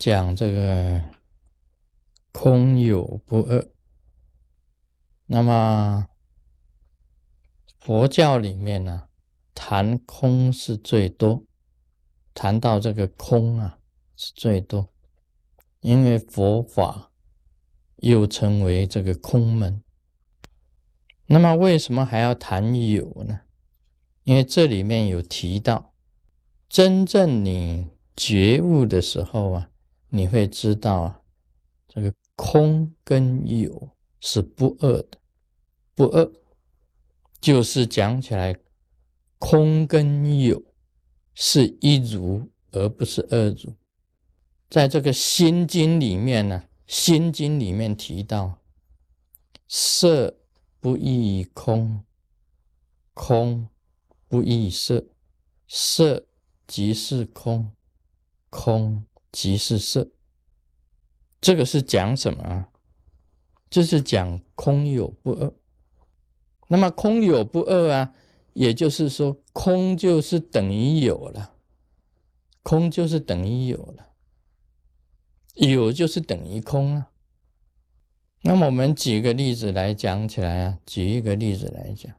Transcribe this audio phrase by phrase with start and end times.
[0.00, 1.02] 讲这个
[2.32, 3.68] 空有不二。
[5.26, 6.08] 那么
[7.78, 9.08] 佛教里面呢，
[9.54, 11.44] 谈空是最多，
[12.32, 13.78] 谈到这个空啊
[14.16, 14.88] 是最多，
[15.80, 17.12] 因为佛法
[17.96, 19.82] 又称为这个空门。
[21.26, 23.42] 那么为什么还要谈有呢？
[24.24, 25.92] 因为这里面有提到，
[26.70, 29.69] 真正你觉悟的时候啊，
[30.10, 31.22] 你会知道啊，
[31.88, 35.18] 这个空跟有是不二的。
[35.94, 36.32] 不二，
[37.40, 38.58] 就是讲起来，
[39.38, 40.62] 空跟有
[41.34, 43.74] 是一如，而不是二如。
[44.68, 48.62] 在这个《心经》里面呢，《心经》里面提到，
[49.68, 50.38] 色
[50.78, 52.04] 不异空，
[53.14, 53.68] 空
[54.28, 55.04] 不异色，
[55.66, 56.26] 色
[56.66, 57.72] 即是空，
[58.48, 60.10] 空即是色。
[61.40, 62.68] 这个是讲什么啊？
[63.70, 65.52] 这是讲空有不二。
[66.68, 68.14] 那么空有不二啊，
[68.52, 71.54] 也就是说，空就是等于有了，
[72.62, 74.10] 空就是等于有了，
[75.54, 77.10] 有就是等于空啊。
[78.42, 82.14] 那么我们举个例子来讲起来啊，举一个例子来讲，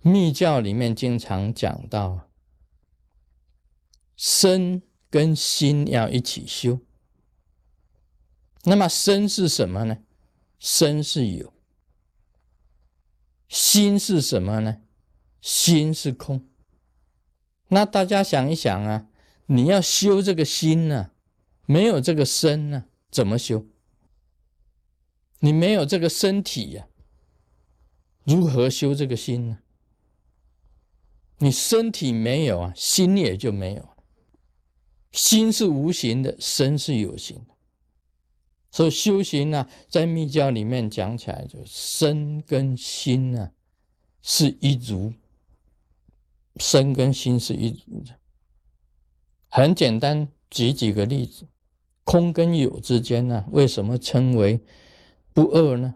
[0.00, 2.28] 密教里面经常讲到，
[4.16, 6.80] 身跟心要一起修。
[8.64, 9.98] 那么身是什么呢？
[10.58, 11.52] 身是有。
[13.48, 14.82] 心是什么呢？
[15.40, 16.48] 心是空。
[17.68, 19.08] 那大家想一想啊，
[19.46, 21.12] 你要修这个心呢，
[21.66, 23.66] 没有这个身呢，怎么修？
[25.40, 26.88] 你没有这个身体呀，
[28.24, 29.58] 如何修这个心呢？
[31.38, 33.95] 你身体没有啊，心也就没有。
[35.12, 37.54] 心是无形的，身是有形的。
[38.70, 43.52] 所以修行呢，在密教里面讲起来，就身跟心呢
[44.20, 45.14] 是一如，
[46.56, 48.18] 身跟心是一如的。
[49.48, 51.46] 很简单，举几个例子，
[52.04, 54.60] 空跟有之间呢，为什么称为
[55.32, 55.94] 不二呢？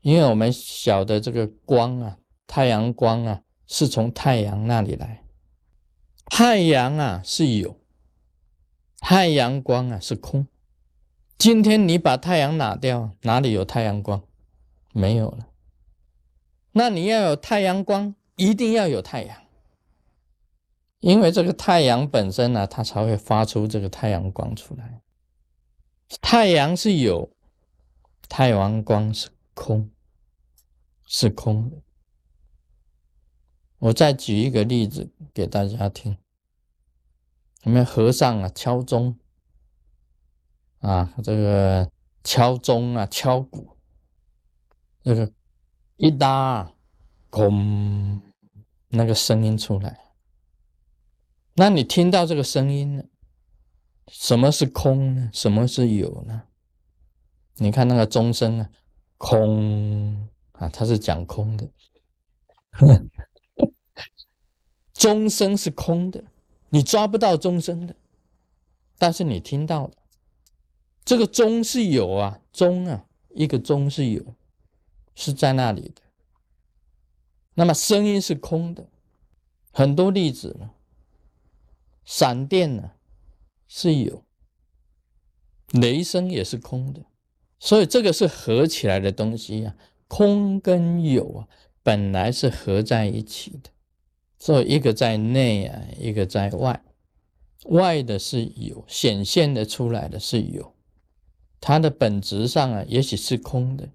[0.00, 5.22] 因为我们晓得这个光啊，太阳光啊，是从太阳那里来，
[6.26, 7.78] 太阳啊是有，
[9.02, 10.46] 太阳光啊是空。
[11.36, 14.22] 今天你把太阳拿掉，哪里有太阳光？
[14.92, 15.48] 没有了。
[16.70, 19.36] 那你要有太阳光，一定要有太阳，
[21.00, 25.02] 因为这个太阳本身呢，它才会发出这个太阳光出来。
[26.20, 27.28] 太阳是有，
[28.28, 29.90] 太阳光是空，
[31.04, 31.76] 是空的。
[33.78, 36.16] 我再举一个例子给大家听。
[37.62, 39.18] 我们和尚啊，敲钟。
[40.78, 41.90] 啊，这个
[42.24, 43.76] 敲钟啊，敲鼓，
[45.04, 45.32] 这个
[45.96, 46.72] 一搭，
[47.30, 48.20] 空，
[48.88, 50.00] 那个声音出来。
[51.54, 53.04] 那你听到这个声音呢？
[54.08, 55.30] 什么是空呢？
[55.32, 56.48] 什么是有呢？
[57.58, 58.68] 你看那个钟声啊，
[59.18, 61.70] 空啊，它是讲空的。
[64.92, 66.24] 钟声是空的，
[66.74, 67.94] 你抓不到钟声的，
[68.96, 69.92] 但是你听到了。
[71.04, 74.34] 这个钟是有啊，钟啊，一个钟是有，
[75.14, 76.00] 是在那里的。
[77.54, 78.88] 那么声音是空的，
[79.70, 80.70] 很多例子呢，
[82.06, 82.92] 闪电呢
[83.68, 84.24] 是有，
[85.72, 87.04] 雷声也是空的，
[87.58, 89.76] 所以这个是合起来的东西啊，
[90.08, 91.48] 空跟有啊，
[91.82, 93.68] 本来是合在一起的，
[94.44, 96.82] 所以一个在内啊，一个在外，
[97.66, 100.74] 外的是有，显现的出来的是有。
[101.60, 103.90] 它的本质上啊，也许是空的。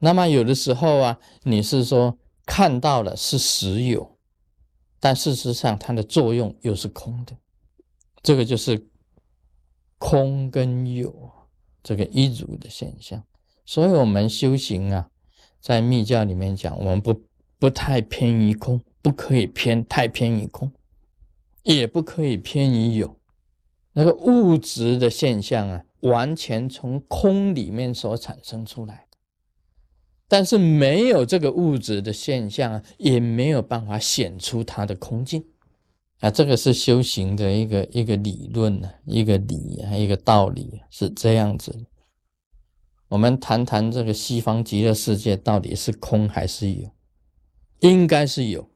[0.00, 4.18] 那么有的时候啊，你是说看到了是实有，
[5.00, 7.34] 但事实上它的作用又是空的。
[8.22, 8.90] 这个就是
[9.96, 11.30] 空跟有
[11.82, 13.24] 这个一如的现象。
[13.64, 15.08] 所以，我们修行啊，
[15.62, 17.22] 在密教里面讲，我们不
[17.58, 20.72] 不太偏于空，不可以偏太偏于空，
[21.64, 23.18] 也不可以偏于有。
[23.92, 25.84] 那个物质的现象啊。
[26.02, 29.06] 完全从空里面所产生出来，
[30.26, 35.44] 但是没有这个物质的现象，也没有办法显出它的空境
[36.18, 36.28] 啊。
[36.28, 41.86] 这个是修行的一个一个理论呢，一个理啊，一个道理是这样子。
[43.06, 46.90] 我们谈谈这个西方极乐世界到底是空还是有？
[47.78, 48.68] 应该是有，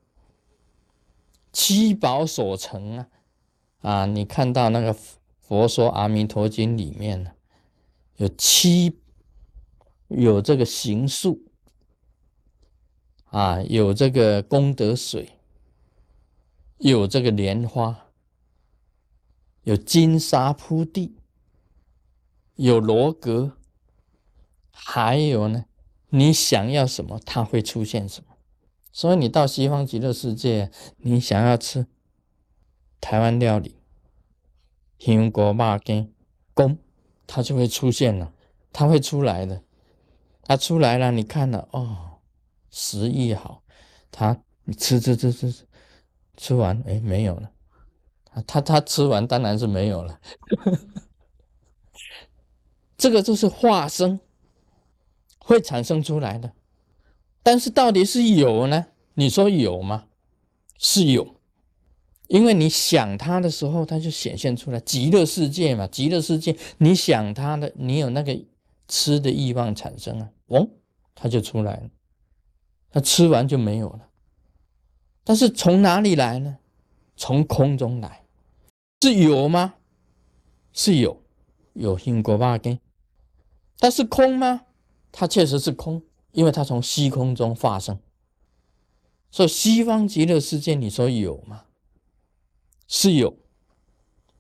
[1.57, 3.09] 七宝所成啊
[3.81, 4.07] 啊！
[4.07, 4.95] 你看到那个。
[5.41, 7.31] 佛说《阿弥陀经》里面呢，
[8.17, 8.99] 有七
[10.09, 11.41] 有这个行树
[13.27, 15.39] 啊，有这个功德水，
[16.79, 18.09] 有这个莲花，
[19.63, 21.15] 有金沙铺地，
[22.57, 23.57] 有罗格，
[24.73, 25.67] 还有呢，
[26.09, 28.26] 你想要什么，它会出现什么。
[28.97, 31.87] 所以你到西方极乐世界，你想要吃
[32.99, 33.77] 台湾料理。
[34.99, 36.11] 香锅肉羹，
[36.55, 36.79] 公，
[37.27, 38.33] 它就会出现了，
[38.73, 39.63] 它会出来的，
[40.43, 42.21] 它出来了，你看了哦，
[42.71, 43.63] 食欲好，
[44.11, 45.67] 它你吃吃吃吃吃，
[46.39, 47.53] 吃完哎没有了，
[48.47, 50.19] 他他吃完当然是没有了，
[52.97, 54.19] 这个就是化生
[55.39, 56.51] 会产生出来的，
[57.47, 58.87] 但是到底是有呢？
[59.15, 60.07] 你说有吗？
[60.79, 61.37] 是有。
[62.27, 65.87] 因为你想他的时候，他就显现出来极乐世界嘛。
[65.87, 68.37] 极乐世界，你想他的，你有那个
[68.89, 70.69] 吃的欲望产生啊，哦，
[71.15, 71.89] 他就出来了。
[72.91, 74.09] 他吃完就没有了。
[75.23, 76.59] 但是从哪里来呢？
[77.17, 78.25] 从空中来，
[79.03, 79.75] 是有吗？
[80.73, 81.23] 是有，
[81.75, 82.81] 有因果八根。
[83.79, 84.63] 但是空吗？
[85.13, 86.03] 它确实是空，
[86.37, 87.99] 因为它从虚空中发生。
[89.31, 91.65] 所以西方极乐世界，你说有吗？
[92.87, 93.39] 是有，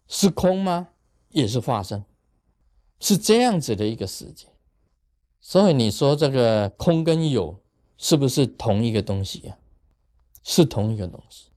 [0.06, 0.88] 是空吗？
[1.30, 2.04] 也是发生，
[3.00, 4.46] 是这样子的一个世界。
[5.40, 7.62] 所以你说这个空跟有
[7.96, 9.56] 是不是同一个东西呀？
[10.44, 11.48] 是同一个东西。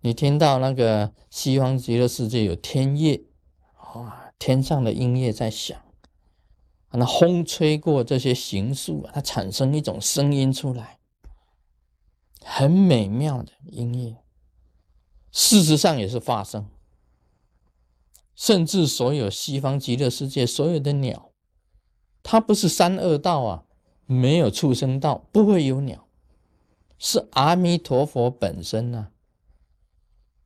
[0.00, 3.22] 你听到那个西方极乐世界有天乐，
[3.94, 5.78] 哇，天上的音乐在响，
[6.92, 10.98] 那风吹过这些行树啊，它产生一种声音出来，
[12.42, 14.16] 很美妙的音乐。
[15.30, 16.70] 事实上也是发生，
[18.34, 21.32] 甚至所有西方极乐世界所有的鸟，
[22.22, 23.64] 它不是三恶道啊，
[24.06, 26.08] 没有畜生道，不会有鸟，
[26.98, 29.10] 是阿弥陀佛本身啊，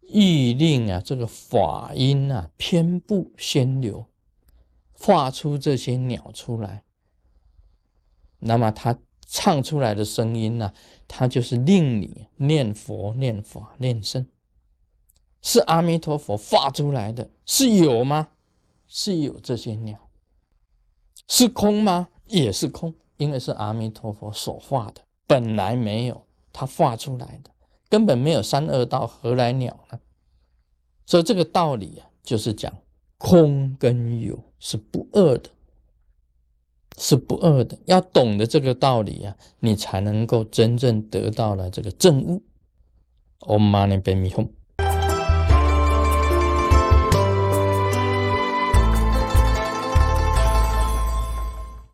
[0.08, 4.09] 欲令啊这个法音啊偏不先流，
[5.02, 6.84] 画出这些鸟出来，
[8.40, 10.74] 那么它唱出来的声音呢，
[11.08, 14.26] 它就是令你念佛、念法、念僧。
[15.40, 18.28] 是阿弥陀佛发出来的，是有吗？
[18.86, 20.10] 是有这些鸟，
[21.26, 22.08] 是空吗？
[22.26, 27.50] 也是空，因为是阿弥陀佛所化的，本来没有，他发出来的，
[27.88, 29.98] 根本没有三恶道，何来鸟呢？
[31.06, 32.70] 所以这个道理啊，就是讲
[33.20, 35.50] 空跟有是不二的，
[36.96, 37.78] 是不二的。
[37.84, 42.42] 要懂得这个道理啊，你才能够真正得到了这个正悟。
[43.40, 44.48] Om Mani Padme Hum。